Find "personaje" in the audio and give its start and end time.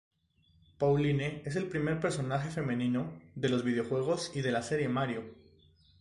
1.99-2.49